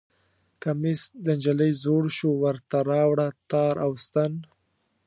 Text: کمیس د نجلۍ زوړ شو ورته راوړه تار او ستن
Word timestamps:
کمیس 0.63 1.01
د 1.25 1.27
نجلۍ 1.37 1.71
زوړ 1.83 2.03
شو 2.17 2.29
ورته 2.43 2.77
راوړه 2.89 3.27
تار 3.49 3.75
او 3.85 3.91
ستن 4.05 4.31